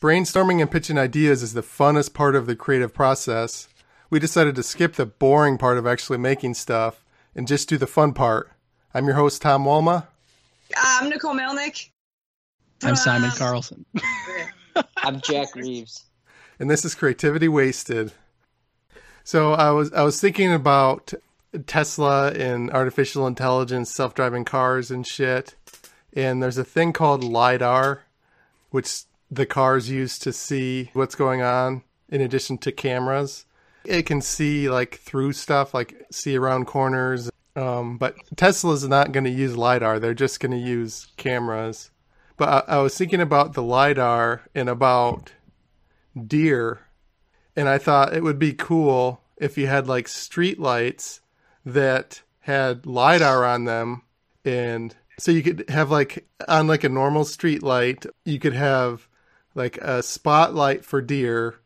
brainstorming 0.00 0.62
and 0.62 0.70
pitching 0.70 0.98
ideas 0.98 1.42
is 1.42 1.52
the 1.52 1.62
funnest 1.62 2.14
part 2.14 2.34
of 2.34 2.46
the 2.46 2.56
creative 2.56 2.94
process, 2.94 3.68
we 4.08 4.18
decided 4.18 4.54
to 4.56 4.62
skip 4.62 4.94
the 4.94 5.06
boring 5.06 5.58
part 5.58 5.76
of 5.76 5.86
actually 5.86 6.18
making 6.18 6.54
stuff 6.54 7.04
and 7.34 7.46
just 7.46 7.68
do 7.68 7.76
the 7.76 7.86
fun 7.86 8.12
part. 8.12 8.50
I'm 8.94 9.06
your 9.06 9.14
host, 9.14 9.42
Tom 9.42 9.64
Walma. 9.64 10.06
Uh, 10.74 10.98
I'm 11.00 11.10
Nicole 11.10 11.34
Melnick. 11.34 11.90
I'm 12.82 12.96
Simon 12.96 13.30
um, 13.30 13.36
Carlson. 13.36 13.84
I'm 14.96 15.20
Jack 15.20 15.54
Reeves. 15.54 16.04
And 16.58 16.70
this 16.70 16.84
is 16.84 16.94
Creativity 16.94 17.46
Wasted. 17.46 18.12
So 19.22 19.52
I 19.52 19.70
was 19.70 19.92
I 19.92 20.02
was 20.02 20.18
thinking 20.18 20.52
about 20.52 21.12
Tesla 21.66 22.32
and 22.32 22.70
artificial 22.70 23.26
intelligence, 23.26 23.90
self-driving 23.90 24.46
cars 24.46 24.90
and 24.90 25.06
shit. 25.06 25.54
And 26.14 26.42
there's 26.42 26.58
a 26.58 26.64
thing 26.64 26.92
called 26.92 27.22
lidar, 27.22 28.04
which 28.70 29.04
the 29.30 29.46
cars 29.46 29.88
use 29.88 30.18
to 30.20 30.32
see 30.32 30.90
what's 30.92 31.14
going 31.14 31.42
on 31.42 31.82
in 32.08 32.20
addition 32.20 32.58
to 32.58 32.72
cameras. 32.72 33.46
It 33.84 34.04
can 34.04 34.20
see 34.20 34.68
like 34.68 34.96
through 34.96 35.32
stuff, 35.32 35.72
like 35.72 36.06
see 36.10 36.36
around 36.36 36.66
corners. 36.66 37.30
Um, 37.56 37.98
but 37.98 38.16
Tesla's 38.36 38.86
not 38.86 39.12
going 39.12 39.24
to 39.24 39.30
use 39.30 39.56
lidar; 39.56 39.98
they're 39.98 40.14
just 40.14 40.40
going 40.40 40.52
to 40.52 40.58
use 40.58 41.08
cameras. 41.16 41.90
But 42.36 42.68
I, 42.68 42.76
I 42.76 42.78
was 42.78 42.96
thinking 42.96 43.20
about 43.20 43.54
the 43.54 43.62
lidar 43.62 44.42
and 44.54 44.68
about 44.68 45.32
deer, 46.26 46.80
and 47.56 47.68
I 47.68 47.78
thought 47.78 48.14
it 48.14 48.22
would 48.22 48.38
be 48.38 48.52
cool 48.52 49.22
if 49.36 49.56
you 49.56 49.66
had 49.66 49.86
like 49.86 50.08
street 50.08 50.58
lights 50.58 51.20
that 51.64 52.22
had 52.40 52.86
lidar 52.86 53.44
on 53.44 53.64
them, 53.64 54.02
and 54.44 54.94
so 55.18 55.32
you 55.32 55.42
could 55.42 55.68
have 55.68 55.90
like 55.90 56.26
on 56.48 56.66
like 56.66 56.84
a 56.84 56.88
normal 56.88 57.24
street 57.24 57.62
light, 57.62 58.06
you 58.24 58.38
could 58.38 58.54
have 58.54 59.08
like 59.54 59.78
a 59.78 60.02
spotlight 60.02 60.84
for 60.84 61.00
deer 61.00 61.56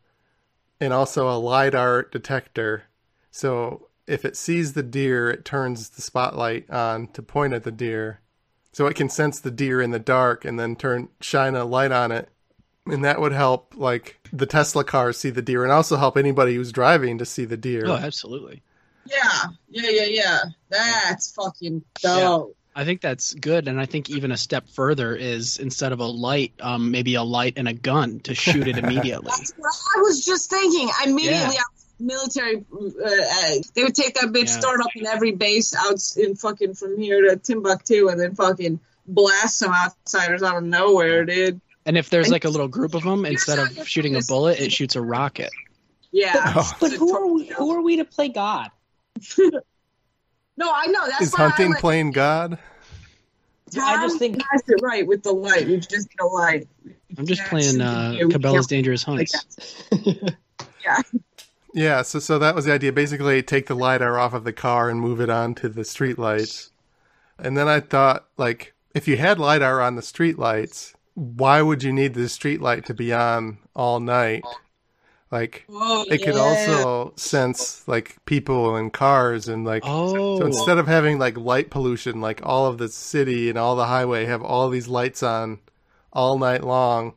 and 0.79 0.91
also 0.93 1.29
a 1.29 1.39
lidar 1.39 2.03
detector. 2.03 2.83
So 3.31 3.89
if 4.07 4.25
it 4.25 4.37
sees 4.37 4.73
the 4.73 4.83
deer, 4.83 5.29
it 5.29 5.45
turns 5.45 5.89
the 5.89 6.01
spotlight 6.01 6.69
on 6.69 7.07
to 7.09 7.21
point 7.21 7.53
at 7.53 7.63
the 7.63 7.71
deer. 7.71 8.21
So 8.71 8.87
it 8.87 8.95
can 8.95 9.09
sense 9.09 9.39
the 9.39 9.51
deer 9.51 9.81
in 9.81 9.91
the 9.91 9.99
dark 9.99 10.43
and 10.43 10.59
then 10.59 10.75
turn 10.75 11.09
shine 11.21 11.55
a 11.55 11.63
light 11.63 11.91
on 11.91 12.11
it. 12.11 12.29
And 12.85 13.03
that 13.03 13.19
would 13.19 13.31
help 13.31 13.73
like 13.75 14.19
the 14.31 14.45
Tesla 14.45 14.83
cars 14.83 15.17
see 15.17 15.29
the 15.29 15.41
deer 15.41 15.63
and 15.63 15.71
also 15.71 15.97
help 15.97 16.17
anybody 16.17 16.55
who's 16.55 16.71
driving 16.71 17.17
to 17.17 17.25
see 17.25 17.45
the 17.45 17.57
deer. 17.57 17.83
Oh, 17.87 17.95
absolutely. 17.95 18.61
Yeah, 19.05 19.43
yeah, 19.69 19.89
yeah, 19.89 20.05
yeah. 20.05 20.39
That's 20.69 21.31
fucking 21.31 21.83
dope. 22.01 22.55
I 22.77 22.83
think 22.83 22.99
that's 23.01 23.33
good, 23.33 23.67
and 23.69 23.79
I 23.79 23.85
think 23.85 24.09
even 24.09 24.31
a 24.33 24.37
step 24.37 24.67
further 24.69 25.15
is 25.15 25.57
instead 25.59 25.93
of 25.93 25.99
a 26.01 26.05
light, 26.05 26.51
um, 26.59 26.91
maybe 26.91 27.15
a 27.15 27.23
light 27.23 27.53
and 27.55 27.67
a 27.69 27.73
gun 27.73 28.19
to 28.21 28.35
shoot 28.35 28.67
it 28.67 28.77
immediately. 28.83 29.29
That's 29.29 29.53
what 29.57 29.73
I 29.97 30.01
was 30.01 30.25
just 30.25 30.49
thinking. 30.49 30.89
Immediately, 31.05 31.55
Yeah. 31.55 31.61
military, 31.99 32.65
uh, 32.73 33.07
uh, 33.07 33.51
they 33.75 33.83
would 33.83 33.95
take 33.95 34.15
that 34.15 34.25
bitch, 34.33 34.47
Yeah. 34.49 34.59
start 34.59 34.81
up 34.81 34.89
in 34.95 35.05
every 35.07 35.31
base 35.31 35.73
out 35.73 36.01
in 36.17 36.35
fucking 36.35 36.73
from 36.73 36.99
here 36.99 37.21
to 37.29 37.37
Timbuktu, 37.37 38.09
and 38.09 38.19
then 38.19 38.35
fucking 38.35 38.81
blast 39.07 39.57
some 39.59 39.71
outsiders 39.71 40.43
out 40.43 40.57
of 40.57 40.63
nowhere, 40.63 41.23
dude. 41.23 41.61
and 41.85 41.97
if 41.97 42.09
there's 42.09 42.25
And- 42.27 42.33
like 42.33 42.43
a 42.45 42.49
little 42.49 42.67
group 42.67 42.93
of 42.95 43.03
them, 43.03 43.25
instead 43.25 43.59
of 43.59 43.87
shooting 43.87 44.15
a 44.17 44.21
bullet, 44.27 44.59
it 44.59 44.73
shoots 44.73 44.95
a 44.97 45.01
rocket. 45.01 45.51
Yeah. 46.11 46.53
Oh. 46.57 46.73
But 46.81 46.91
who 46.99 47.15
are 47.15 47.27
we? 47.27 47.45
Who 47.47 47.71
are 47.71 47.81
we 47.81 47.97
to 47.97 48.05
play 48.05 48.27
God? 48.29 48.69
No, 50.57 50.71
I 50.73 50.87
know. 50.87 51.05
That's 51.07 51.21
Is 51.21 51.33
why 51.33 51.49
hunting 51.49 51.71
like, 51.71 51.79
playing 51.81 52.11
God? 52.11 52.57
I 53.77 54.05
just 54.05 54.19
think- 54.19 54.37
Tom 54.37 54.47
has 54.51 54.61
it 54.67 54.81
right 54.81 55.05
with 55.05 55.23
the 55.23 55.33
light. 55.33 55.67
We 55.67 55.77
just 55.77 55.91
need 56.09 56.19
a 56.21 56.25
light. 56.25 56.67
I'm 57.17 57.25
just 57.25 57.41
Yeah, 57.41 57.49
playing 57.49 57.65
shooting 57.65 57.81
uh, 57.81 58.13
Cabela's 58.19 58.67
Dangerous 58.67 59.07
like 59.07 59.29
Hunts. 59.31 59.83
Yeah. 60.83 61.01
Yeah, 61.73 62.01
so 62.03 62.19
so 62.19 62.39
that 62.39 62.55
was 62.55 62.65
the 62.65 62.71
idea. 62.73 62.93
Basically, 62.93 63.41
take 63.43 63.67
the 63.67 63.75
lidar 63.75 64.17
off 64.17 64.33
of 64.33 64.43
the 64.43 64.53
car 64.53 64.89
and 64.89 64.99
move 64.99 65.19
it 65.19 65.29
onto 65.29 65.67
the 65.67 65.83
street 65.83 66.17
lights. 66.19 66.71
And 67.39 67.57
then 67.57 67.67
I 67.67 67.79
thought, 67.81 68.27
like, 68.37 68.73
if 68.93 69.07
you 69.07 69.17
had 69.17 69.39
lidar 69.39 69.81
on 69.81 69.95
the 69.95 70.01
street 70.01 70.39
lights, 70.39 70.93
why 71.15 71.61
would 71.61 71.83
you 71.83 71.91
need 71.91 72.13
the 72.13 72.29
street 72.29 72.61
light 72.61 72.85
to 72.85 72.93
be 72.93 73.11
on 73.11 73.57
all 73.75 73.99
night? 73.99 74.43
Like, 75.35 75.65
Oh, 75.69 76.05
it 76.09 76.19
could 76.23 76.35
yeah. 76.35 76.39
also 76.41 77.13
sense 77.17 77.85
like 77.89 78.15
people 78.25 78.77
and 78.77 78.93
cars 78.93 79.49
and 79.49 79.65
like. 79.65 79.83
Oh, 79.85 80.39
So 80.39 80.45
instead 80.45 80.77
of 80.77 80.87
having 80.87 81.19
like 81.19 81.37
light 81.37 81.69
pollution, 81.69 82.21
like 82.21 82.39
all 82.43 82.67
of 82.67 82.77
the 82.77 82.87
city 82.87 83.49
and 83.49 83.57
all 83.57 83.75
the 83.75 83.85
highway 83.87 84.25
have 84.25 84.41
all 84.41 84.69
these 84.69 84.87
lights 84.87 85.23
on 85.23 85.59
all 86.13 86.37
night 86.39 86.63
long, 86.63 87.15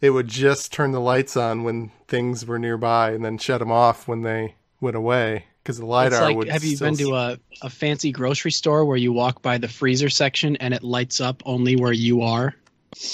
it 0.00 0.10
would 0.10 0.28
just 0.28 0.72
turn 0.72 0.92
the 0.92 1.00
lights 1.00 1.36
on 1.36 1.64
when 1.64 1.90
things 2.06 2.46
were 2.46 2.60
nearby 2.60 3.10
and 3.10 3.24
then 3.24 3.38
shut 3.38 3.58
them 3.58 3.72
off 3.72 4.06
when 4.06 4.22
they 4.22 4.54
went 4.80 4.94
away 4.96 5.44
because 5.64 5.78
the 5.78 5.86
lidar 5.86 6.22
like 6.22 6.36
would. 6.36 6.48
have 6.48 6.62
you 6.62 6.76
still 6.76 6.88
been 6.88 6.96
to 6.98 7.14
a, 7.16 7.38
a 7.62 7.68
fancy 7.68 8.12
grocery 8.12 8.52
store 8.52 8.84
where 8.84 8.96
you 8.96 9.12
walk 9.12 9.42
by 9.42 9.58
the 9.58 9.66
freezer 9.66 10.08
section 10.08 10.54
and 10.56 10.72
it 10.72 10.84
lights 10.84 11.20
up 11.20 11.42
only 11.44 11.74
where 11.74 11.92
you 11.92 12.22
are? 12.22 12.54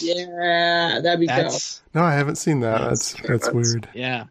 Yeah, 0.00 1.00
that'd 1.03 1.19
be 1.21 1.27
dope. 1.27 1.37
That's 1.37 1.83
No, 1.94 2.03
I 2.03 2.12
haven't 2.12 2.37
seen 2.37 2.60
that. 2.60 2.81
That's 2.81 3.15
that's 3.27 3.50
weird. 3.50 3.88
Yeah. 3.94 4.25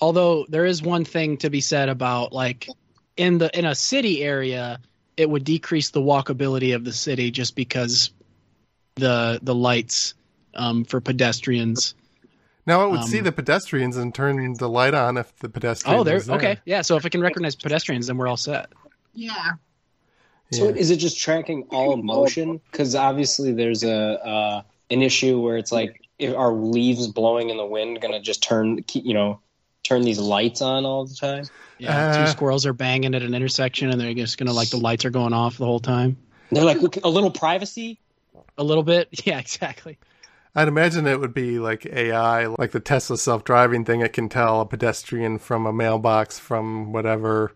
Although 0.00 0.46
there 0.48 0.66
is 0.66 0.82
one 0.82 1.04
thing 1.04 1.36
to 1.38 1.50
be 1.50 1.60
said 1.60 1.88
about 1.88 2.32
like 2.32 2.68
in 3.16 3.38
the 3.38 3.56
in 3.58 3.64
a 3.64 3.74
city 3.74 4.22
area, 4.22 4.78
it 5.16 5.28
would 5.28 5.44
decrease 5.44 5.90
the 5.90 6.00
walkability 6.00 6.74
of 6.74 6.84
the 6.84 6.92
city 6.92 7.30
just 7.30 7.56
because 7.56 8.10
the 8.96 9.38
the 9.42 9.54
lights 9.54 10.14
um, 10.54 10.84
for 10.84 11.00
pedestrians. 11.00 11.94
Now 12.66 12.84
it 12.86 12.90
would 12.90 13.00
Um, 13.00 13.06
see 13.06 13.20
the 13.20 13.32
pedestrians 13.32 13.96
and 13.96 14.14
turn 14.14 14.54
the 14.54 14.68
light 14.68 14.92
on 14.92 15.16
if 15.16 15.34
the 15.36 15.48
pedestrian. 15.48 16.00
Oh, 16.00 16.02
there. 16.02 16.20
there. 16.20 16.36
Okay, 16.36 16.58
yeah. 16.66 16.82
So 16.82 16.96
if 16.96 17.04
it 17.06 17.10
can 17.10 17.20
recognize 17.20 17.54
pedestrians, 17.54 18.08
then 18.08 18.16
we're 18.16 18.26
all 18.26 18.36
set. 18.36 18.66
Yeah. 19.14 19.52
So 20.52 20.68
Yeah. 20.68 20.74
is 20.74 20.90
it 20.90 20.96
just 20.96 21.18
tracking 21.18 21.62
all 21.70 21.96
motion? 21.96 22.60
Because 22.70 22.94
obviously 22.94 23.52
there's 23.52 23.82
a 23.82 24.26
uh, 24.26 24.62
an 24.90 25.02
issue 25.02 25.40
where 25.40 25.56
it's 25.56 25.72
like, 25.72 26.00
if 26.18 26.34
are 26.34 26.52
leaves 26.52 27.06
blowing 27.08 27.50
in 27.50 27.56
the 27.56 27.66
wind 27.66 28.00
going 28.00 28.12
to 28.12 28.20
just 28.20 28.42
turn, 28.42 28.84
you 28.92 29.14
know, 29.14 29.40
turn 29.86 30.02
these 30.02 30.18
lights 30.18 30.62
on 30.62 30.84
all 30.84 31.04
the 31.06 31.14
time? 31.14 31.44
Yeah, 31.78 32.08
Uh, 32.08 32.24
two 32.24 32.30
squirrels 32.30 32.66
are 32.66 32.72
banging 32.72 33.14
at 33.14 33.22
an 33.22 33.34
intersection, 33.34 33.90
and 33.90 34.00
they're 34.00 34.14
just 34.14 34.38
gonna 34.38 34.52
like 34.52 34.70
the 34.70 34.78
lights 34.78 35.04
are 35.04 35.10
going 35.10 35.32
off 35.32 35.58
the 35.58 35.66
whole 35.66 35.80
time. 35.80 36.16
They're 36.50 36.64
like 36.64 36.78
a 37.02 37.08
little 37.08 37.30
privacy. 37.30 37.98
A 38.58 38.64
little 38.64 38.82
bit, 38.82 39.08
yeah, 39.26 39.38
exactly. 39.38 39.98
I'd 40.54 40.68
imagine 40.68 41.06
it 41.06 41.20
would 41.20 41.34
be 41.34 41.58
like 41.58 41.84
AI, 41.84 42.46
like 42.46 42.70
the 42.70 42.80
Tesla 42.80 43.18
self 43.18 43.44
driving 43.44 43.84
thing. 43.84 44.00
It 44.00 44.14
can 44.14 44.30
tell 44.30 44.62
a 44.62 44.66
pedestrian 44.66 45.38
from 45.38 45.66
a 45.66 45.72
mailbox 45.72 46.38
from 46.38 46.92
whatever. 46.92 47.54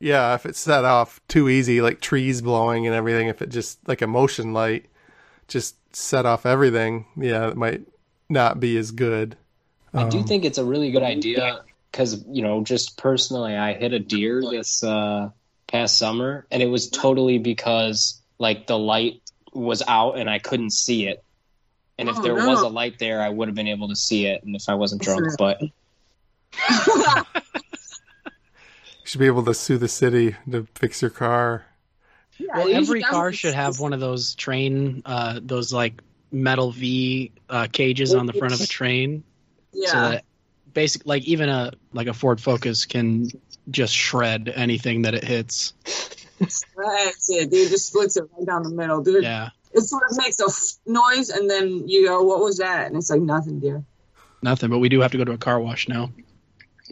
Yeah, 0.00 0.34
if 0.34 0.44
it's 0.44 0.58
set 0.58 0.84
off 0.84 1.20
too 1.28 1.48
easy, 1.48 1.80
like 1.80 2.00
trees 2.00 2.42
blowing 2.42 2.84
and 2.86 2.94
everything, 2.94 3.28
if 3.28 3.40
it 3.40 3.48
just 3.50 3.86
like 3.86 4.02
a 4.02 4.06
motion 4.08 4.52
light 4.52 4.86
just 5.46 5.76
set 5.94 6.26
off 6.26 6.44
everything, 6.46 7.06
yeah, 7.16 7.48
it 7.48 7.56
might 7.56 7.82
not 8.28 8.58
be 8.58 8.76
as 8.76 8.90
good. 8.90 9.36
I 9.96 10.04
do 10.04 10.18
Um, 10.18 10.24
think 10.24 10.44
it's 10.44 10.58
a 10.58 10.64
really 10.64 10.90
good 10.90 11.02
idea 11.02 11.62
because 11.90 12.24
you 12.28 12.42
know, 12.42 12.62
just 12.64 12.96
personally, 12.98 13.56
I 13.56 13.74
hit 13.74 13.92
a 13.92 13.98
deer 14.00 14.40
this 14.42 14.82
uh, 14.82 15.30
past 15.68 15.98
summer, 15.98 16.46
and 16.50 16.62
it 16.62 16.66
was 16.66 16.90
totally 16.90 17.38
because 17.38 18.20
like 18.38 18.66
the 18.66 18.78
light 18.78 19.22
was 19.52 19.82
out 19.86 20.18
and 20.18 20.28
I 20.28 20.38
couldn't 20.40 20.72
see 20.72 21.06
it. 21.06 21.22
And 21.98 22.08
if 22.08 22.18
Oh, 22.18 22.22
there 22.22 22.34
no. 22.34 22.46
was 22.48 22.62
a 22.62 22.68
light 22.68 22.98
there, 22.98 23.22
I 23.22 23.28
would 23.28 23.48
have 23.48 23.54
been 23.54 23.68
able 23.68 23.88
to 23.88 23.96
see 23.96 24.26
it, 24.26 24.42
and 24.44 24.56
if 24.56 24.68
I 24.68 24.74
wasn't 24.74 25.02
drunk. 25.02 25.26
But 25.38 25.60
You 29.02 29.08
should 29.08 29.20
be 29.20 29.26
able 29.26 29.44
to 29.44 29.54
sue 29.54 29.78
the 29.78 29.88
city 29.88 30.34
to 30.50 30.66
fix 30.74 31.02
your 31.02 31.10
car. 31.10 31.66
Well, 32.52 32.68
every 32.74 33.02
car 33.02 33.32
should 33.32 33.54
have 33.54 33.78
one 33.80 33.92
of 33.92 34.00
those 34.00 34.34
train, 34.34 35.02
uh, 35.04 35.40
those 35.42 35.72
like 35.72 36.02
metal 36.32 36.72
V 36.72 37.32
uh, 37.48 37.68
cages 37.72 38.14
on 38.14 38.26
the 38.26 38.32
front 38.32 38.54
of 38.54 38.60
a 38.60 38.66
train. 38.66 39.22
Yeah. 39.74 39.88
so 39.90 40.00
that 40.10 40.24
basic 40.72 41.06
like 41.06 41.24
even 41.24 41.48
a 41.48 41.72
like 41.92 42.06
a 42.06 42.14
Ford 42.14 42.40
Focus 42.40 42.84
can 42.84 43.28
just 43.70 43.94
shred 43.94 44.52
anything 44.54 45.02
that 45.02 45.14
it 45.14 45.24
hits. 45.24 45.72
That's 46.40 47.30
it, 47.30 47.50
dude. 47.50 47.70
Just 47.70 47.86
splits 47.88 48.16
it 48.16 48.24
right 48.36 48.46
down 48.46 48.62
the 48.64 48.70
middle, 48.70 49.02
dude. 49.02 49.22
Yeah, 49.24 49.50
It 49.72 49.82
sort 49.82 50.02
of 50.10 50.16
makes 50.18 50.40
a 50.40 50.46
f- 50.46 50.72
noise, 50.86 51.30
and 51.30 51.48
then 51.48 51.88
you 51.88 52.06
go, 52.06 52.22
"What 52.22 52.40
was 52.40 52.58
that?" 52.58 52.88
And 52.88 52.96
it's 52.96 53.08
like 53.10 53.20
nothing, 53.22 53.60
dear. 53.60 53.84
nothing. 54.42 54.68
But 54.70 54.78
we 54.80 54.88
do 54.88 55.00
have 55.00 55.12
to 55.12 55.18
go 55.18 55.24
to 55.24 55.32
a 55.32 55.38
car 55.38 55.60
wash 55.60 55.88
now. 55.88 56.10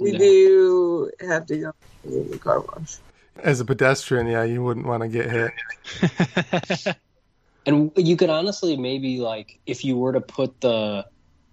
We 0.01 0.13
Yeah. 0.13 0.19
do 0.19 1.11
have 1.21 1.45
to 1.47 1.57
go 1.59 1.73
to 2.05 2.25
the 2.31 2.39
car 2.39 2.61
wash. 2.61 2.97
As 3.37 3.61
a 3.61 3.65
pedestrian, 3.65 4.27
yeah, 4.27 4.45
you 4.45 4.63
wouldn't 4.63 4.87
want 4.87 5.03
to 5.03 5.09
get 5.09 5.31
hit. 5.31 6.97
and 7.67 7.91
you 7.97 8.17
could 8.17 8.31
honestly 8.31 8.77
maybe 8.77 9.19
like 9.19 9.59
if 9.67 9.85
you 9.85 9.97
were 9.97 10.13
to 10.13 10.21
put 10.21 10.61
the 10.61 11.07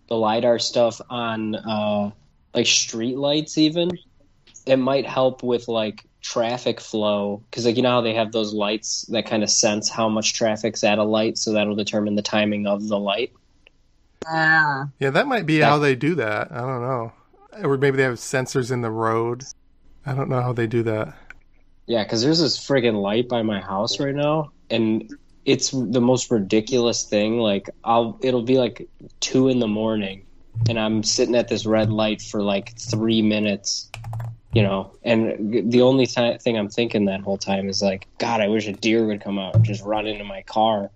the 0.09 0.15
lidar 0.15 0.59
stuff 0.59 0.99
on 1.09 1.55
uh, 1.55 2.11
like 2.53 2.67
street 2.67 3.17
lights, 3.17 3.57
even 3.57 3.91
it 4.65 4.77
might 4.77 5.05
help 5.05 5.43
with 5.43 5.67
like 5.67 6.03
traffic 6.21 6.81
flow 6.81 7.41
because 7.49 7.65
like 7.65 7.77
you 7.77 7.81
know 7.81 7.91
how 7.91 8.01
they 8.01 8.13
have 8.13 8.31
those 8.33 8.53
lights 8.53 9.03
that 9.09 9.25
kind 9.25 9.41
of 9.41 9.49
sense 9.49 9.89
how 9.89 10.09
much 10.09 10.33
traffic's 10.33 10.83
at 10.83 10.97
a 10.97 11.03
light, 11.03 11.37
so 11.37 11.53
that'll 11.53 11.75
determine 11.75 12.15
the 12.15 12.21
timing 12.21 12.67
of 12.67 12.87
the 12.87 12.99
light. 12.99 13.31
Yeah. 14.25 14.85
Yeah, 14.99 15.09
that 15.11 15.27
might 15.27 15.45
be 15.45 15.55
Yeah. 15.59 15.69
how 15.69 15.77
they 15.79 15.95
do 15.95 16.15
that. 16.15 16.51
I 16.51 16.59
don't 16.59 16.81
know. 16.81 17.11
Or 17.63 17.77
maybe 17.77 17.97
they 17.97 18.03
have 18.03 18.15
sensors 18.15 18.71
in 18.71 18.81
the 18.81 18.91
road. 18.91 19.43
I 20.05 20.13
don't 20.13 20.29
know 20.29 20.41
how 20.41 20.53
they 20.53 20.67
do 20.67 20.83
that. 20.83 21.13
Yeah, 21.87 22.03
because 22.03 22.21
there's 22.21 22.39
this 22.39 22.57
friggin' 22.57 23.01
light 23.01 23.27
by 23.27 23.41
my 23.41 23.59
house 23.59 23.99
right 23.99 24.13
now, 24.13 24.51
and 24.69 25.11
it's 25.49 25.71
the 25.71 25.99
most 25.99 26.29
ridiculous 26.29 27.03
thing. 27.03 27.39
Like, 27.39 27.71
I'll 27.83 28.19
it'll 28.21 28.43
be 28.43 28.59
like 28.59 28.87
two 29.19 29.47
in 29.47 29.59
the 29.59 29.67
morning, 29.67 30.27
and 30.69 30.79
I'm 30.79 31.01
sitting 31.01 31.35
at 31.35 31.47
this 31.47 31.65
red 31.65 31.89
light 31.89 32.21
for 32.21 32.43
like 32.43 32.77
three 32.77 33.23
minutes, 33.23 33.89
you 34.53 34.61
know. 34.61 34.91
And 35.03 35.71
the 35.71 35.81
only 35.81 36.05
ti 36.05 36.37
thing 36.37 36.55
I'm 36.55 36.69
thinking 36.69 37.05
that 37.05 37.21
whole 37.21 37.39
time 37.39 37.67
is 37.67 37.81
like, 37.81 38.07
God, 38.19 38.41
I 38.41 38.47
wish 38.47 38.67
a 38.67 38.73
deer 38.73 39.07
would 39.07 39.21
come 39.21 39.39
out 39.39 39.55
and 39.55 39.65
just 39.65 39.83
run 39.83 40.05
into 40.05 40.23
my 40.23 40.43
car, 40.43 40.91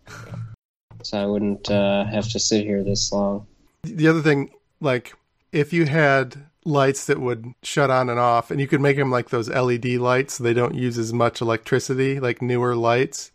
so 1.01 1.17
I 1.17 1.25
wouldn't 1.25 1.71
uh, 1.71 2.05
have 2.05 2.29
to 2.29 2.39
sit 2.39 2.63
here 2.63 2.83
this 2.83 3.11
long. 3.11 3.47
The 3.83 4.07
other 4.07 4.21
thing, 4.21 4.51
like, 4.79 5.15
if 5.51 5.73
you 5.73 5.85
had 5.85 6.45
lights 6.63 7.07
that 7.07 7.19
would 7.19 7.53
shut 7.63 7.89
on 7.89 8.07
and 8.07 8.19
off, 8.19 8.51
and 8.51 8.61
you 8.61 8.67
could 8.67 8.81
make 8.81 8.97
them 8.97 9.09
like 9.09 9.29
those 9.29 9.49
LED 9.49 9.85
lights, 9.95 10.35
so 10.35 10.43
they 10.43 10.53
don't 10.53 10.75
use 10.75 10.99
as 10.99 11.11
much 11.11 11.41
electricity, 11.41 12.19
like 12.19 12.39
newer 12.39 12.75
lights. 12.75 13.31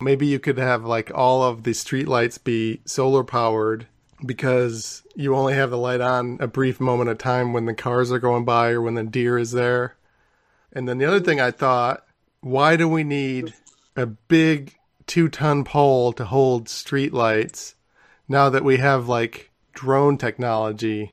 Maybe 0.00 0.26
you 0.26 0.38
could 0.38 0.58
have 0.58 0.84
like 0.84 1.10
all 1.14 1.42
of 1.42 1.62
the 1.62 1.72
street 1.72 2.08
lights 2.08 2.38
be 2.38 2.80
solar 2.84 3.24
powered 3.24 3.86
because 4.24 5.02
you 5.14 5.34
only 5.34 5.54
have 5.54 5.70
the 5.70 5.78
light 5.78 6.00
on 6.00 6.38
a 6.40 6.46
brief 6.46 6.80
moment 6.80 7.10
of 7.10 7.18
time 7.18 7.52
when 7.52 7.64
the 7.64 7.74
cars 7.74 8.12
are 8.12 8.18
going 8.18 8.44
by 8.44 8.70
or 8.70 8.80
when 8.80 8.94
the 8.94 9.02
deer 9.02 9.38
is 9.38 9.52
there. 9.52 9.96
And 10.72 10.88
then 10.88 10.98
the 10.98 11.04
other 11.06 11.20
thing 11.20 11.40
I 11.40 11.50
thought, 11.50 12.04
why 12.40 12.76
do 12.76 12.88
we 12.88 13.04
need 13.04 13.54
a 13.96 14.06
big 14.06 14.74
two 15.06 15.28
ton 15.28 15.64
pole 15.64 16.12
to 16.12 16.24
hold 16.24 16.68
street 16.68 17.12
lights 17.12 17.74
now 18.28 18.50
that 18.50 18.64
we 18.64 18.76
have 18.78 19.08
like 19.08 19.50
drone 19.72 20.18
technology? 20.18 21.12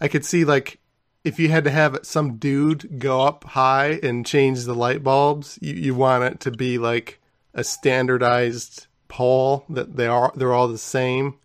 I 0.00 0.08
could 0.08 0.24
see 0.24 0.44
like 0.44 0.78
if 1.24 1.38
you 1.38 1.48
had 1.48 1.64
to 1.64 1.70
have 1.70 1.98
some 2.02 2.36
dude 2.36 2.98
go 2.98 3.22
up 3.22 3.44
high 3.44 3.98
and 4.02 4.24
change 4.24 4.64
the 4.64 4.74
light 4.74 5.02
bulbs, 5.02 5.58
you, 5.60 5.74
you 5.74 5.94
want 5.94 6.24
it 6.24 6.40
to 6.40 6.50
be 6.50 6.78
like 6.78 7.20
a 7.54 7.64
standardized 7.64 8.86
pole 9.08 9.64
that 9.70 9.96
they 9.96 10.06
are 10.06 10.32
they're 10.34 10.52
all 10.52 10.68
the 10.68 10.78
same. 10.78 11.38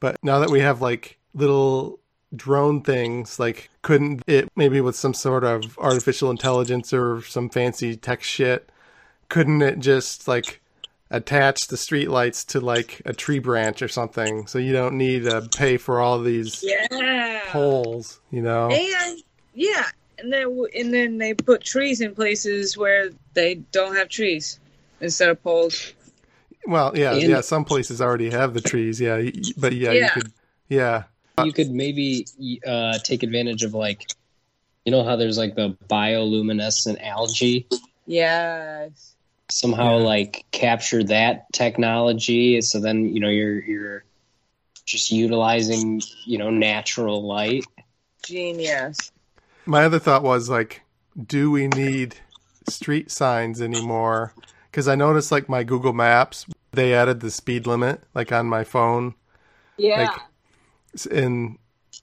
But 0.00 0.16
now 0.22 0.38
that 0.40 0.50
we 0.50 0.60
have 0.60 0.80
like 0.80 1.18
little 1.34 1.98
drone 2.34 2.82
things, 2.82 3.38
like 3.38 3.70
couldn't 3.82 4.22
it 4.26 4.48
maybe 4.56 4.80
with 4.80 4.96
some 4.96 5.14
sort 5.14 5.44
of 5.44 5.78
artificial 5.78 6.30
intelligence 6.30 6.92
or 6.92 7.22
some 7.22 7.48
fancy 7.48 7.96
tech 7.96 8.22
shit, 8.22 8.70
couldn't 9.28 9.62
it 9.62 9.78
just 9.78 10.26
like 10.28 10.60
attach 11.10 11.66
the 11.66 11.76
street 11.76 12.08
lights 12.08 12.42
to 12.42 12.58
like 12.60 13.02
a 13.04 13.12
tree 13.12 13.38
branch 13.38 13.82
or 13.82 13.88
something 13.88 14.46
so 14.46 14.58
you 14.58 14.72
don't 14.72 14.96
need 14.96 15.24
to 15.24 15.46
pay 15.54 15.76
for 15.76 16.00
all 16.00 16.18
these 16.18 16.64
Yeah. 16.66 17.42
poles, 17.48 18.18
you 18.30 18.40
know? 18.40 18.70
And 18.70 19.22
yeah, 19.54 19.90
and 20.18 20.32
then 20.32 20.66
and 20.74 20.94
then 20.94 21.18
they 21.18 21.34
put 21.34 21.62
trees 21.62 22.00
in 22.00 22.14
places 22.14 22.78
where 22.78 23.10
they 23.34 23.56
don't 23.72 23.94
have 23.94 24.08
trees 24.08 24.58
instead 25.02 25.28
of 25.28 25.42
poles. 25.42 25.92
Well, 26.66 26.96
yeah, 26.96 27.12
And- 27.12 27.22
yeah. 27.22 27.40
Some 27.42 27.64
places 27.64 28.00
already 28.00 28.30
have 28.30 28.54
the 28.54 28.60
trees, 28.62 29.00
yeah. 29.00 29.16
y- 29.16 29.32
y- 29.34 29.52
But 29.58 29.74
yeah, 29.74 29.92
you 29.92 29.98
Yeah. 29.98 30.08
could, 30.10 30.32
yeah, 30.68 31.02
You 31.44 31.52
could 31.52 31.70
maybe 31.70 32.26
uh, 32.66 32.98
take 33.04 33.22
advantage 33.22 33.62
of 33.64 33.74
like, 33.74 34.10
you 34.84 34.92
know 34.92 35.02
how 35.04 35.16
there's 35.16 35.38
like 35.38 35.54
the 35.56 35.76
bioluminescent 35.90 37.02
algae. 37.02 37.66
Yes. 38.06 39.14
somehow 39.50 39.98
Yeah. 39.98 40.04
like 40.04 40.44
capture 40.52 41.04
that 41.04 41.44
technology 41.52 42.58
so 42.62 42.80
then 42.80 43.14
you 43.14 43.20
know 43.20 43.28
you're 43.28 43.62
you're 43.64 44.02
just 44.86 45.12
utilizing 45.12 46.00
you 46.24 46.38
know 46.38 46.48
natural 46.48 47.22
light 47.26 47.64
Genius. 48.24 49.12
My 49.66 49.84
other 49.84 49.98
thought 49.98 50.22
was 50.22 50.48
like, 50.48 50.80
do 51.26 51.50
we 51.50 51.68
need 51.68 52.16
street 52.68 53.10
signs 53.10 53.60
anymore? 53.60 54.32
Because 54.72 54.88
I 54.88 54.94
noticed 54.94 55.30
like 55.30 55.50
my 55.50 55.62
Google 55.62 55.92
Maps, 55.92 56.46
they 56.72 56.94
added 56.94 57.20
the 57.20 57.30
speed 57.30 57.66
limit 57.66 58.02
like 58.14 58.32
on 58.32 58.46
my 58.46 58.64
phone, 58.64 59.14
Yeah. 59.76 60.10
Like- 60.10 60.20
and 61.10 61.58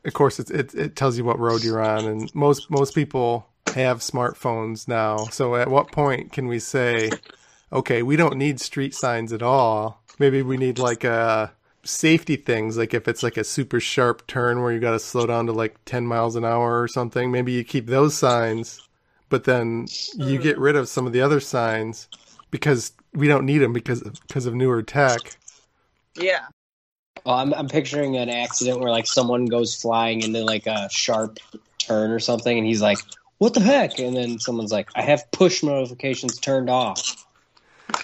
of 0.06 0.14
course 0.14 0.40
it, 0.40 0.50
it 0.50 0.74
it 0.74 0.96
tells 0.96 1.18
you 1.18 1.24
what 1.24 1.38
road 1.38 1.64
you're 1.64 1.84
on, 1.84 2.06
and 2.06 2.34
most 2.34 2.72
most 2.72 2.96
people 2.96 3.48
have 3.76 4.00
smartphones 4.00 4.88
now. 4.88 5.18
So 5.32 5.56
at 5.56 5.70
what 5.70 5.92
point 5.92 6.32
can 6.32 6.48
we 6.48 6.60
say, 6.60 7.12
okay, 7.72 8.02
we 8.02 8.16
don't 8.16 8.38
need 8.38 8.60
street 8.60 8.96
signs 8.96 9.34
at 9.34 9.44
all? 9.44 10.02
Maybe 10.18 10.42
we 10.42 10.58
need 10.58 10.80
like 10.80 11.04
a 11.04 11.52
safety 11.84 12.36
things 12.36 12.78
like 12.78 12.94
if 12.94 13.08
it's 13.08 13.24
like 13.24 13.38
a 13.38 13.44
super 13.44 13.80
sharp 13.80 14.28
turn 14.28 14.62
where 14.62 14.72
you 14.72 14.80
got 14.80 14.92
to 14.92 15.00
slow 15.00 15.26
down 15.26 15.46
to 15.46 15.54
like 15.54 15.78
10 15.86 16.06
miles 16.06 16.36
an 16.36 16.44
hour 16.44 16.82
or 16.82 16.90
something 16.90 17.32
maybe 17.32 17.54
you 17.54 17.64
keep 17.64 17.88
those 17.88 18.16
signs 18.18 18.82
but 19.30 19.46
then 19.46 19.88
you 20.16 20.38
get 20.38 20.58
mm. 20.58 20.62
rid 20.62 20.76
of 20.76 20.90
some 20.90 21.08
of 21.08 21.14
the 21.14 21.22
other 21.22 21.40
signs 21.40 22.10
because 22.52 22.92
we 23.14 23.28
don't 23.28 23.46
need 23.46 23.60
them 23.60 23.74
because 23.74 24.02
because 24.28 24.46
of 24.46 24.54
newer 24.56 24.82
tech. 24.84 25.20
Yeah. 26.16 26.46
well, 27.26 27.36
I'm, 27.36 27.54
I'm 27.54 27.68
picturing 27.68 28.18
an 28.18 28.30
accident 28.30 28.80
where 28.80 28.92
like 28.92 29.08
someone 29.08 29.46
goes 29.46 29.76
flying 29.76 30.22
into 30.22 30.44
like 30.44 30.68
a 30.68 30.90
sharp 30.92 31.38
turn 31.80 32.12
or 32.12 32.20
something 32.20 32.58
and 32.58 32.68
he's 32.68 32.82
like 32.82 33.00
what 33.38 33.54
the 33.54 33.62
heck? 33.62 34.00
And 34.00 34.16
then 34.18 34.38
someone's 34.38 34.72
like 34.72 34.90
i 34.96 35.02
have 35.02 35.24
push 35.32 35.64
notifications 35.64 36.38
turned 36.40 36.70
off. 36.70 37.26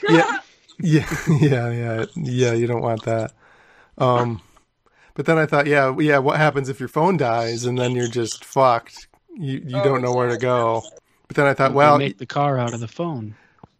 Yeah. 0.09 0.39
Yeah 0.80 1.07
yeah 1.27 1.69
yeah. 1.71 2.06
Yeah 2.15 2.51
you 2.53 2.68
don't 2.68 2.81
want 2.81 3.03
that. 3.06 3.31
Um 3.98 4.41
but 5.13 5.25
then 5.25 5.38
i 5.38 5.45
thought 5.45 5.68
yeah 5.68 5.95
yeah 6.00 6.18
what 6.18 6.36
happens 6.38 6.68
if 6.68 6.81
your 6.81 6.89
phone 6.89 7.15
dies 7.15 7.63
and 7.63 7.77
then 7.77 7.91
you're 7.95 8.09
just 8.09 8.44
fucked? 8.44 9.07
You 9.33 9.62
you 9.65 9.77
Oh, 9.77 9.83
don't 9.83 10.01
know 10.01 10.13
where 10.13 10.27
to 10.27 10.38
go. 10.38 10.83
but 11.27 11.38
then 11.38 11.45
i 11.45 11.53
thought 11.53 11.71
You 11.71 11.77
well 11.77 11.98
make 11.98 12.18
the 12.18 12.25
car 12.25 12.57
out 12.57 12.74
of 12.74 12.81
the 12.81 12.89
phone. 12.89 13.36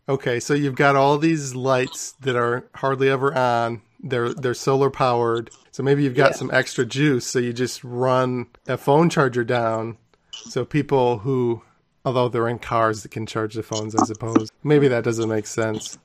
Okay, 0.07 0.40
so 0.40 0.54
you've 0.54 0.75
got 0.75 0.96
all 0.96 1.18
these 1.18 1.56
lights 1.56 2.12
that 2.22 2.36
are 2.36 2.68
hardly 2.75 3.10
ever 3.10 3.36
on. 3.36 3.81
They're 4.04 4.34
they're 4.34 4.54
solar 4.54 4.92
powered. 4.92 5.50
So 5.72 5.81
maybe 5.81 6.04
you've 6.04 6.16
got 6.16 6.31
Yeah. 6.31 6.38
some 6.38 6.52
extra 6.54 6.86
juice, 6.86 7.25
so 7.25 7.40
you 7.40 7.54
just 7.54 7.84
run 7.84 8.48
a 8.68 8.78
phone 8.78 9.10
charger 9.10 9.44
down. 9.44 9.98
So 10.31 10.63
people 10.63 11.19
who 11.19 11.63
although 12.06 12.30
they're 12.30 12.48
in 12.48 12.60
cars 12.60 13.02
that 13.02 13.10
can 13.10 13.25
charge 13.25 13.56
the 13.56 13.63
phones, 13.63 13.96
I 13.96 14.06
suppose. 14.06 14.52
Maybe 14.63 14.88
that 14.90 15.04
doesn't 15.04 15.28
make 15.28 15.48
sense. 15.48 15.98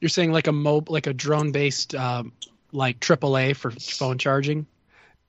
You're 0.00 0.10
saying 0.10 0.32
like 0.32 0.46
a 0.46 0.52
mob, 0.52 0.90
like 0.90 1.06
a 1.06 1.14
drone 1.14 1.52
based, 1.52 1.94
um, 1.94 2.32
like 2.72 3.00
AAA 3.00 3.56
for 3.56 3.70
phone 3.70 4.18
charging. 4.18 4.66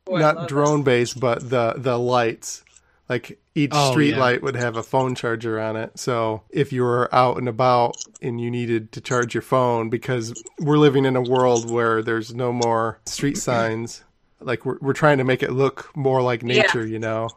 Boy, 0.04 0.20
Not 0.20 0.50
drone 0.50 0.84
based, 0.84 1.22
but 1.22 1.50
the 1.50 1.76
the 1.78 1.98
lights. 1.98 2.63
Like 3.10 3.40
each 3.54 3.72
Oh, 3.74 3.92
street 3.92 4.12
yeah. 4.12 4.20
light 4.20 4.42
would 4.42 4.56
have 4.56 4.78
a 4.78 4.84
phone 4.84 5.14
charger 5.14 5.60
on 5.60 5.76
it. 5.76 5.92
So 6.00 6.44
if 6.50 6.72
you 6.72 6.84
were 6.84 7.14
out 7.14 7.38
and 7.38 7.50
about 7.50 7.98
and 8.22 8.40
you 8.40 8.50
needed 8.50 8.92
to 8.94 9.02
charge 9.02 9.34
your 9.36 9.42
phone, 9.42 9.90
because 9.90 10.34
we're 10.60 10.78
living 10.78 11.06
in 11.06 11.16
a 11.16 11.22
world 11.22 11.70
where 11.70 12.02
there's 12.02 12.34
no 12.34 12.54
more 12.54 13.00
street 13.06 13.38
signs, 13.38 14.04
like 14.40 14.66
we're 14.66 14.78
we're 14.82 14.94
trying 14.94 15.18
to 15.18 15.24
make 15.26 15.44
it 15.44 15.52
look 15.52 15.92
more 15.96 16.22
like 16.22 16.42
Yeah. 16.42 16.62
nature, 16.62 16.86
you 16.86 16.98
know. 17.00 17.30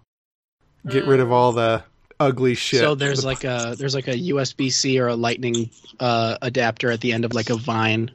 Get 0.89 1.05
rid 1.07 1.19
of 1.21 1.33
all 1.33 1.53
the 1.53 1.83
ugly 2.21 2.55
shit. 2.55 2.81
So 2.81 2.95
there's 2.95 3.23
The- 3.23 3.27
like 3.27 3.43
a 3.45 3.75
there's 3.77 3.95
like 3.95 4.07
a 4.09 4.17
USB 4.17 4.71
C 4.71 4.99
or 5.01 5.09
a 5.09 5.17
Lightning 5.17 5.69
uh, 5.99 6.39
adapter 6.43 6.91
at 6.93 7.01
the 7.01 7.13
end 7.13 7.25
of 7.25 7.35
like 7.35 7.51
a 7.51 7.57
vine, 7.57 8.13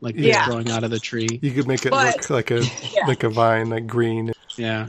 like 0.00 0.14
Yeah. 0.16 0.46
growing 0.46 0.70
out 0.70 0.84
of 0.84 0.90
the 0.90 0.98
tree. 0.98 1.38
you 1.42 1.50
could 1.52 1.68
make 1.68 1.84
it 1.84 1.90
But- 1.90 2.16
look 2.16 2.30
like 2.30 2.50
a 2.50 2.62
Yeah. 2.94 3.06
like 3.06 3.22
a 3.24 3.28
vine, 3.28 3.68
like 3.68 3.86
green. 3.86 4.32
Yeah. 4.56 4.88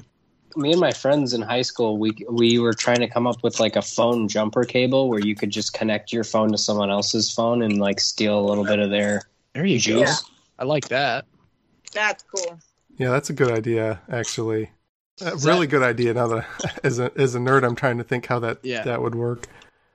Me 0.57 0.71
and 0.71 0.79
my 0.79 0.91
friends 0.91 1.33
in 1.33 1.41
high 1.41 1.61
school 1.61 1.97
we 1.97 2.15
we 2.29 2.59
were 2.59 2.73
trying 2.73 2.99
to 2.99 3.07
come 3.07 3.27
up 3.27 3.43
with 3.43 3.59
like 3.59 3.75
a 3.75 3.81
phone 3.81 4.27
jumper 4.27 4.63
cable 4.65 5.09
where 5.09 5.19
you 5.19 5.35
could 5.35 5.49
just 5.49 5.73
connect 5.73 6.11
your 6.13 6.23
phone 6.23 6.51
to 6.51 6.57
someone 6.57 6.89
else's 6.89 7.31
phone 7.31 7.61
and 7.61 7.77
like 7.79 7.99
steal 7.99 8.39
a 8.39 8.45
little 8.45 8.63
bit 8.65 8.79
of 8.79 8.89
their 8.89 9.23
There 9.53 9.65
you 9.65 9.77
go. 9.77 9.99
juice 10.05 10.23
I 10.57 10.63
like 10.63 10.87
that. 10.87 11.25
That's 11.93 12.23
cool. 12.23 12.59
Yeah, 12.97 13.09
that's 13.11 13.29
a 13.29 13.33
good 13.33 13.51
idea, 13.51 14.01
actually. 14.09 14.69
A 15.21 15.33
Is 15.33 15.45
really 15.45 15.67
good 15.67 15.83
idea. 15.83 16.13
Now 16.13 16.27
that 16.27 16.79
as 16.83 16.99
a 16.99 17.11
as 17.17 17.35
a 17.35 17.39
nerd, 17.39 17.63
I'm 17.65 17.75
trying 17.75 17.97
to 17.97 18.03
think 18.05 18.25
how 18.25 18.39
that 18.39 18.59
Yeah. 18.63 18.83
that 18.83 19.01
would 19.01 19.15
work. 19.15 19.47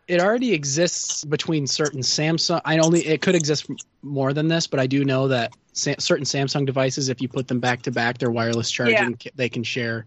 It 0.07 0.21
already 0.21 0.53
exists 0.53 1.25
between 1.25 1.67
certain 1.67 2.01
Samsung. 2.01 2.61
I 2.65 2.79
only 2.79 3.07
it 3.07 3.23
could 3.23 3.35
exist 3.35 3.71
more 4.03 4.33
than 4.35 4.49
this, 4.49 4.67
but 4.67 4.81
I 4.81 4.87
do 4.87 5.05
know 5.05 5.29
that 5.29 5.53
sa- 5.73 5.95
certain 5.99 6.25
Samsung 6.25 6.67
devices, 6.67 7.09
if 7.09 7.23
you 7.23 7.29
put 7.29 7.49
them 7.49 7.61
back 7.61 7.83
to 7.83 7.91
back, 7.91 8.19
their 8.19 8.31
wireless 8.31 8.71
charging, 8.71 9.15
ca- 9.17 9.31
they 9.37 9.49
can 9.49 9.63
share 9.63 10.05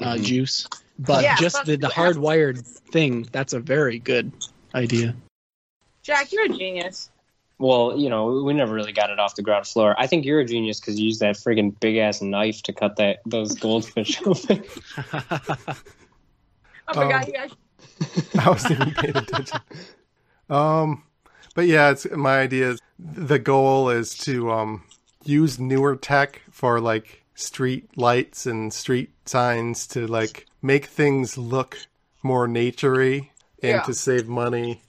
uh, 0.00 0.14
Mhm. 0.14 0.24
juice. 0.24 0.66
But 0.98 1.22
Yeah, 1.22 1.36
just 1.36 1.64
the, 1.64 1.76
the 1.76 1.88
hardwired 1.88 2.64
thing, 2.92 3.28
that's 3.30 3.52
a 3.52 3.60
very 3.60 3.98
good 3.98 4.32
idea. 4.74 5.14
Jack, 6.02 6.32
you're 6.32 6.44
a 6.46 6.48
genius. 6.48 7.10
well 7.60 7.94
you 7.98 8.08
know 8.08 8.42
we 8.42 8.54
never 8.54 8.72
really 8.72 8.92
got 8.92 9.10
it 9.10 9.18
off 9.18 9.34
the 9.34 9.42
ground 9.42 9.66
floor 9.66 9.92
i 9.98 10.06
think 10.06 10.24
you're 10.24 10.38
a 10.38 10.44
genius 10.44 10.78
because 10.78 10.96
you 10.96 11.06
used 11.06 11.18
that 11.18 11.34
friggin' 11.34 11.74
big 11.80 11.96
ass 11.96 12.22
knife 12.22 12.62
to 12.62 12.72
cut 12.72 12.94
that 12.94 13.18
those 13.26 13.56
goldfish 13.56 14.22
open 14.26 14.62
I 16.86 16.94
forgot 16.94 17.22
Um, 17.22 17.24
you 17.26 17.32
guys. 17.32 17.50
I 18.38 18.48
wasn't 18.48 18.80
even 18.80 18.94
paying 18.94 19.16
attention. 19.16 19.60
Um, 20.48 21.02
but 21.54 21.66
yeah, 21.66 21.90
it's 21.90 22.06
my 22.12 22.38
idea. 22.40 22.70
Is 22.70 22.80
the 22.98 23.38
goal 23.38 23.90
is 23.90 24.16
to 24.18 24.50
um 24.52 24.84
use 25.24 25.58
newer 25.58 25.96
tech 25.96 26.40
for 26.50 26.80
like 26.80 27.24
street 27.38 27.88
lights 27.96 28.46
and 28.46 28.72
street 28.72 29.10
signs 29.24 29.86
to 29.86 30.06
like 30.06 30.46
make 30.60 30.86
things 30.86 31.38
look 31.38 31.78
more 32.22 32.48
naturey 32.48 33.28
and 33.62 33.70
Yeah. 33.76 33.82
to 33.82 33.94
save 33.94 34.26
money. 34.28 34.82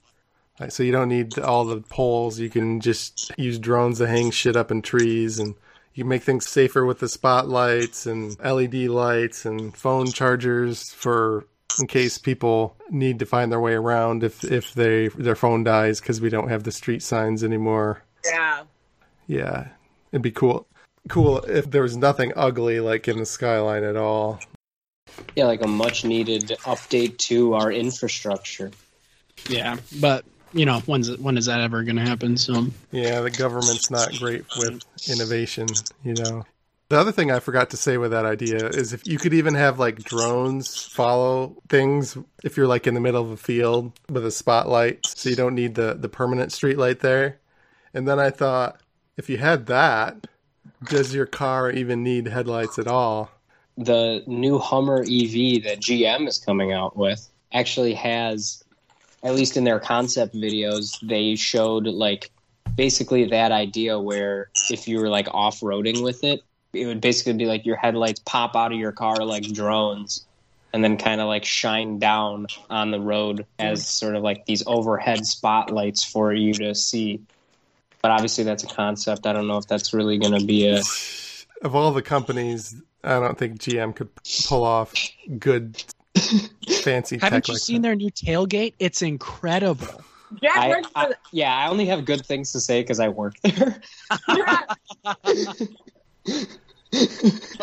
Like, 0.60 0.72
so 0.72 0.84
you 0.84 0.92
don't 0.92 1.10
need 1.10 1.38
all 1.40 1.64
the 1.64 1.80
poles. 1.82 2.40
You 2.40 2.50
can 2.50 2.82
just 2.82 3.32
use 3.38 3.60
drones 3.60 4.00
to 4.00 4.08
hang 4.08 4.32
shit 4.32 4.56
up 4.56 4.72
in 4.72 4.82
trees 4.82 5.40
and 5.40 5.56
you 5.94 6.04
can 6.04 6.10
make 6.10 6.24
things 6.24 6.50
safer 6.50 6.86
with 6.86 7.00
the 7.00 7.08
spotlights 7.10 8.06
and 8.06 8.36
LED 8.44 8.88
lights 8.90 9.46
and 9.46 9.76
phone 9.76 10.08
chargers 10.12 10.92
for 10.92 11.46
in 11.80 11.88
case 11.88 12.18
people 12.18 12.76
need 12.90 13.20
to 13.20 13.26
find 13.26 13.52
their 13.52 13.60
way 13.60 13.74
around 13.74 14.24
if 14.24 14.44
if 14.44 14.74
they 14.74 15.08
their 15.10 15.36
phone 15.36 15.64
dies 15.64 16.00
because 16.02 16.20
we 16.20 16.30
don't 16.30 16.50
have 16.50 16.64
the 16.64 16.72
street 16.72 17.04
signs 17.04 17.44
anymore. 17.44 18.02
Yeah. 18.26 18.64
Yeah, 19.28 19.68
it'd 20.12 20.24
be 20.24 20.32
cool. 20.32 20.66
Cool 21.08 21.40
if 21.40 21.70
there 21.70 21.82
was 21.82 21.98
nothing 21.98 22.34
ugly 22.36 22.80
like 22.80 23.08
in 23.08 23.18
the 23.18 23.26
skyline 23.26 23.84
at 23.84 23.96
all. 23.96 24.40
Yeah, 25.36 25.46
like 25.46 25.64
a 25.64 25.68
much 25.68 26.06
needed 26.06 26.50
update 26.64 27.18
to 27.20 27.54
our 27.54 27.72
infrastructure. 27.72 28.72
Yeah, 29.48 29.78
but 30.00 30.26
you 30.54 30.66
know, 30.66 30.80
when's 30.82 31.10
it, 31.10 31.20
when 31.20 31.38
is 31.38 31.46
that 31.46 31.62
ever 31.62 31.84
going 31.84 31.96
to 31.96 32.06
happen? 32.06 32.38
So 32.38 32.68
Yeah, 32.92 33.22
the 33.22 33.32
government's 33.32 33.90
not 33.90 34.14
great 34.18 34.46
with 34.58 34.84
innovation, 35.10 35.68
you 36.04 36.14
know. 36.14 36.46
The 36.90 36.98
other 36.98 37.12
thing 37.12 37.30
I 37.30 37.40
forgot 37.40 37.70
to 37.70 37.78
say 37.78 37.98
with 37.98 38.12
that 38.12 38.26
idea 38.26 38.68
is 38.68 38.94
if 38.94 39.06
you 39.06 39.20
could 39.20 39.36
even 39.36 39.54
have 39.54 39.78
like 39.78 40.04
drones 40.04 40.84
follow 40.84 41.56
things 41.70 42.18
if 42.44 42.58
you're 42.58 42.68
like 42.68 42.88
in 42.88 42.96
the 42.96 43.00
middle 43.00 43.22
of 43.22 43.30
a 43.30 43.38
field 43.38 43.92
with 44.10 44.26
a 44.26 44.32
spotlight, 44.32 45.06
so 45.06 45.30
you 45.30 45.36
don't 45.36 45.54
need 45.54 45.76
the 45.76 45.94
the 45.94 46.10
permanent 46.10 46.52
street 46.52 46.80
light 46.80 47.02
there. 47.02 47.40
And 47.94 48.08
then 48.08 48.20
I 48.20 48.32
thought 48.32 48.82
if 49.18 49.30
you 49.30 49.38
had 49.38 49.68
that, 49.68 50.26
does 50.84 51.14
your 51.14 51.26
car 51.26 51.72
even 51.72 52.04
need 52.04 52.28
headlights 52.28 52.80
at 52.80 52.88
all? 52.88 53.32
The 53.78 54.24
new 54.28 54.58
Hummer 54.58 55.02
EV 55.02 55.64
that 55.64 55.80
GM 55.80 56.28
is 56.28 56.38
coming 56.38 56.74
out 56.74 56.98
with 56.98 57.30
actually 57.54 57.94
has, 57.94 58.64
at 59.24 59.34
least 59.34 59.58
in 59.58 59.64
their 59.64 59.80
concept 59.80 60.36
videos, 60.36 60.98
they 61.02 61.36
showed 61.36 61.86
like 61.86 62.32
basically 62.76 63.26
that 63.26 63.52
idea 63.52 64.00
where 64.00 64.50
if 64.70 64.88
you 64.88 65.00
were 65.00 65.10
like 65.10 65.28
off 65.32 65.62
roading 65.62 66.04
with 66.04 66.24
it, 66.24 66.44
it 66.74 66.86
would 66.86 67.02
basically 67.02 67.34
be 67.34 67.46
like 67.46 67.66
your 67.66 67.76
headlights 67.76 68.22
pop 68.26 68.56
out 68.56 68.72
of 68.72 68.78
your 68.78 68.92
car 68.92 69.18
like 69.24 69.44
drones 69.44 70.26
and 70.74 70.84
then 70.84 70.98
kind 70.98 71.20
of 71.20 71.28
like 71.28 71.46
shine 71.46 72.00
down 72.00 72.48
on 72.70 72.92
the 72.92 73.00
road 73.00 73.46
as 73.58 73.88
sort 73.88 74.16
of 74.16 74.24
like 74.24 74.46
these 74.46 74.64
overhead 74.68 75.26
spotlights 75.26 76.04
for 76.04 76.34
you 76.34 76.54
to 76.54 76.76
see. 76.76 77.22
But 78.02 78.12
obviously, 78.12 78.44
that's 78.44 78.64
a 78.64 78.68
concept. 78.68 79.26
I 79.26 79.34
don't 79.34 79.48
know 79.48 79.58
if 79.58 79.68
that's 79.68 79.94
really 79.94 80.18
going 80.18 80.38
to 80.40 80.46
be 80.46 80.68
a. 80.68 80.82
Of 81.62 81.76
all 81.76 81.92
the 81.92 82.02
companies, 82.02 82.82
I 83.04 83.20
don't 83.20 83.38
think 83.38 83.60
GM 83.60 83.96
could 83.96 84.10
pull 84.48 84.64
off 84.64 84.94
good 85.38 85.84
fancy 86.82 87.18
haven't 87.18 87.48
you 87.48 87.54
like 87.54 87.62
seen 87.62 87.82
that. 87.82 87.90
their 87.90 87.96
new 87.96 88.10
tailgate? 88.12 88.74
It's 88.80 89.02
incredible. 89.02 90.02
Jack 90.42 90.86
I, 90.96 91.08
I, 91.08 91.14
yeah, 91.32 91.56
I 91.56 91.70
only 91.70 91.88
have 91.88 92.06
good 92.06 92.26
things 92.26 92.52
to 92.52 92.60
say 92.60 92.82
because 92.82 93.00
I 93.00 93.10
work 93.10 93.34
there. 93.42 93.82
I 94.12 94.66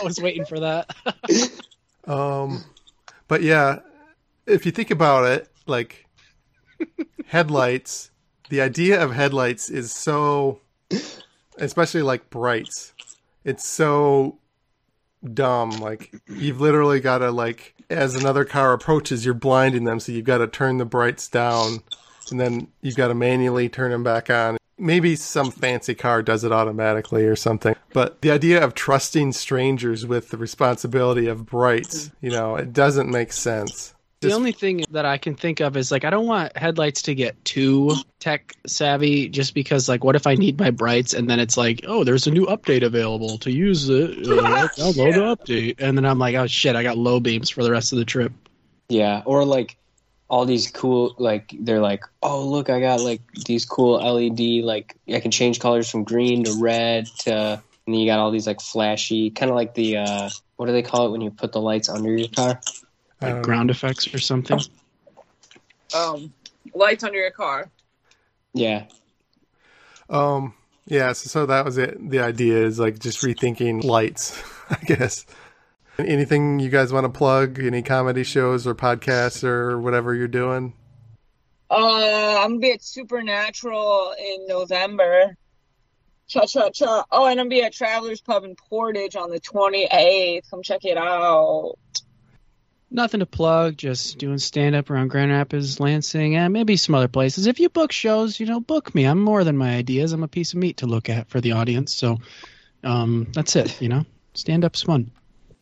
was 0.02 0.20
waiting 0.20 0.44
for 0.44 0.60
that. 0.60 0.94
Um, 2.06 2.62
but 3.26 3.42
yeah, 3.42 3.80
if 4.46 4.64
you 4.64 4.70
think 4.70 4.92
about 4.92 5.24
it, 5.24 5.48
like 5.66 6.06
headlights, 7.26 8.12
the 8.48 8.60
idea 8.60 9.02
of 9.02 9.12
headlights 9.12 9.70
is 9.70 9.92
so, 9.92 10.60
especially 11.58 12.02
like 12.02 12.30
brights, 12.30 12.92
it's 13.44 13.66
so 13.66 14.38
dumb. 15.32 15.70
Like 15.70 16.14
you've 16.28 16.60
literally 16.60 17.00
got 17.00 17.18
to 17.18 17.30
like, 17.30 17.74
as 17.90 18.14
another 18.14 18.44
car 18.44 18.72
approaches, 18.72 19.24
you're 19.24 19.34
blinding 19.34 19.84
them, 19.84 20.00
so 20.00 20.12
you've 20.12 20.24
got 20.24 20.38
to 20.38 20.48
turn 20.48 20.78
the 20.78 20.84
brights 20.84 21.28
down, 21.28 21.78
and 22.30 22.40
then 22.40 22.68
you've 22.82 22.96
got 22.96 23.08
to 23.08 23.14
manually 23.14 23.68
turn 23.68 23.90
them 23.92 24.02
back 24.02 24.30
on. 24.30 24.58
Maybe 24.78 25.16
some 25.16 25.50
fancy 25.50 25.94
car 25.94 26.22
does 26.22 26.44
it 26.44 26.52
automatically 26.52 27.24
or 27.24 27.36
something. 27.36 27.74
But 27.94 28.20
the 28.20 28.30
idea 28.30 28.62
of 28.62 28.74
trusting 28.74 29.32
strangers 29.32 30.04
with 30.04 30.28
the 30.28 30.36
responsibility 30.36 31.28
of 31.28 31.46
brights, 31.46 32.10
you 32.20 32.30
know, 32.30 32.56
it 32.56 32.74
doesn't 32.74 33.10
make 33.10 33.32
sense. 33.32 33.94
The 34.20 34.32
only 34.32 34.52
thing 34.52 34.84
that 34.90 35.04
I 35.04 35.18
can 35.18 35.34
think 35.34 35.60
of 35.60 35.76
is 35.76 35.92
like 35.92 36.04
I 36.04 36.10
don't 36.10 36.26
want 36.26 36.56
headlights 36.56 37.02
to 37.02 37.14
get 37.14 37.42
too 37.44 37.94
tech 38.18 38.54
savvy 38.66 39.28
just 39.28 39.54
because 39.54 39.88
like 39.88 40.04
what 40.04 40.16
if 40.16 40.26
I 40.26 40.34
need 40.34 40.58
my 40.58 40.70
brights 40.70 41.12
and 41.12 41.28
then 41.28 41.38
it's 41.38 41.56
like 41.56 41.84
oh 41.86 42.02
there's 42.02 42.26
a 42.26 42.30
new 42.30 42.46
update 42.46 42.82
available 42.82 43.38
to 43.38 43.52
use 43.52 43.88
it 43.88 44.10
uh, 44.26 44.68
download 44.68 45.14
the 45.14 45.36
update 45.36 45.76
and 45.80 45.96
then 45.96 46.06
I'm 46.06 46.18
like 46.18 46.34
oh 46.34 46.46
shit 46.46 46.76
I 46.76 46.82
got 46.82 46.96
low 46.96 47.20
beams 47.20 47.50
for 47.50 47.62
the 47.62 47.70
rest 47.70 47.92
of 47.92 47.98
the 47.98 48.04
trip. 48.04 48.32
Yeah, 48.88 49.22
or 49.26 49.44
like 49.44 49.76
all 50.28 50.44
these 50.44 50.70
cool 50.70 51.14
like 51.18 51.54
they're 51.60 51.80
like, 51.80 52.02
"Oh, 52.22 52.48
look, 52.48 52.70
I 52.70 52.80
got 52.80 53.00
like 53.00 53.20
these 53.44 53.64
cool 53.64 53.94
LED 53.94 54.64
like 54.64 54.96
I 55.08 55.20
can 55.20 55.30
change 55.30 55.60
colors 55.60 55.90
from 55.90 56.04
green 56.04 56.44
to 56.44 56.54
red 56.60 57.06
to 57.20 57.62
and 57.86 57.94
then 57.94 58.00
you 58.00 58.06
got 58.06 58.18
all 58.18 58.30
these 58.30 58.46
like 58.46 58.60
flashy 58.60 59.30
kind 59.30 59.50
of 59.50 59.56
like 59.56 59.74
the 59.74 59.98
uh 59.98 60.30
what 60.56 60.66
do 60.66 60.72
they 60.72 60.82
call 60.82 61.06
it 61.06 61.10
when 61.10 61.20
you 61.20 61.30
put 61.30 61.52
the 61.52 61.60
lights 61.60 61.88
under 61.88 62.16
your 62.16 62.28
car? 62.28 62.60
I 63.20 63.26
Like 63.26 63.34
don't 63.34 63.42
ground 63.42 63.70
effects 63.70 64.12
or 64.12 64.18
something. 64.18 64.60
um, 65.94 66.32
lights 66.74 67.04
under 67.04 67.18
your 67.18 67.30
car. 67.30 67.70
Yeah. 68.52 68.84
Um, 70.08 70.54
yeah, 70.86 71.12
so, 71.12 71.28
so 71.28 71.46
that 71.46 71.64
was 71.64 71.78
it. 71.78 72.10
The 72.10 72.20
idea 72.20 72.64
is 72.64 72.78
like 72.78 72.98
just 72.98 73.20
rethinking 73.22 73.84
lights, 73.84 74.40
I 74.70 74.76
guess. 74.84 75.26
Anything 75.98 76.58
you 76.58 76.68
guys 76.68 76.92
want 76.92 77.04
to 77.04 77.08
plug? 77.18 77.58
Any 77.58 77.82
comedy 77.82 78.22
shows 78.22 78.66
or 78.66 78.74
podcasts 78.74 79.42
or 79.44 79.80
whatever 79.80 80.14
you're 80.14 80.28
doing? 80.28 80.74
Uh, 81.70 82.38
I'm 82.42 82.50
gonna 82.50 82.58
be 82.60 82.72
at 82.72 82.82
Supernatural 82.84 84.14
in 84.18 84.46
November. 84.46 85.36
Cha 86.28 86.44
cha 86.46 86.70
cha. 86.70 87.04
Oh, 87.10 87.24
and 87.26 87.40
I'm 87.40 87.46
gonna 87.48 87.50
be 87.50 87.62
at 87.62 87.72
Travelers 87.72 88.20
Pub 88.20 88.44
in 88.44 88.54
Portage 88.56 89.16
on 89.16 89.30
the 89.30 89.40
28th. 89.40 90.50
Come 90.50 90.62
check 90.62 90.84
it 90.84 90.96
out. 90.98 91.76
Nothing 92.90 93.20
to 93.20 93.26
plug, 93.26 93.76
just 93.76 94.18
doing 94.18 94.38
stand 94.38 94.76
up 94.76 94.90
around 94.90 95.08
Grand 95.08 95.32
Rapids, 95.32 95.80
Lansing, 95.80 96.36
and 96.36 96.52
maybe 96.52 96.76
some 96.76 96.94
other 96.94 97.08
places. 97.08 97.46
If 97.46 97.58
you 97.58 97.68
book 97.68 97.90
shows, 97.90 98.38
you 98.38 98.46
know, 98.46 98.60
book 98.60 98.94
me. 98.94 99.04
I'm 99.04 99.20
more 99.20 99.42
than 99.42 99.56
my 99.56 99.74
ideas. 99.74 100.12
I'm 100.12 100.22
a 100.22 100.28
piece 100.28 100.52
of 100.52 100.60
meat 100.60 100.76
to 100.78 100.86
look 100.86 101.08
at 101.08 101.28
for 101.28 101.40
the 101.40 101.52
audience. 101.52 101.94
So 101.94 102.18
um, 102.84 103.26
that's 103.32 103.56
it, 103.56 103.80
you 103.80 103.88
know. 103.88 104.04
Stand 104.34 104.64
up's 104.64 104.82
fun. 104.82 105.10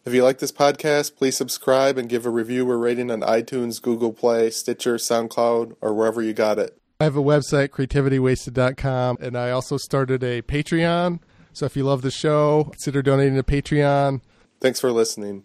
If 0.05 0.13
you 0.13 0.23
like 0.23 0.39
this 0.39 0.53
podcast, 0.53 1.17
please 1.17 1.35
subscribe 1.35 1.97
and 1.97 2.11
give 2.11 2.27
a 2.27 2.31
review 2.31 2.71
or 2.71 2.77
rating 2.77 3.11
on 3.11 3.23
iTunes, 3.23 3.81
Google 3.81 4.13
Play, 4.13 4.51
Stitcher, 4.51 4.97
SoundCloud, 4.97 5.77
or 5.81 5.95
wherever 5.95 6.21
you 6.21 6.35
got 6.35 6.59
it. 6.59 6.77
I 7.01 7.05
have 7.05 7.17
a 7.17 7.23
website, 7.23 7.69
creativitywasted.com, 7.69 9.19
and 9.21 9.37
I 9.37 9.51
also 9.51 9.79
started 9.79 10.23
a 10.23 10.43
Patreon. 10.43 11.21
So 11.55 11.65
if 11.65 11.75
you 11.77 11.85
love 11.85 12.03
the 12.03 12.11
show, 12.11 12.65
consider 12.65 13.01
donating 13.01 13.37
to 13.37 13.43
Patreon. 13.43 14.21
Thanks 14.61 14.79
for 14.79 14.93
listening. 14.93 15.45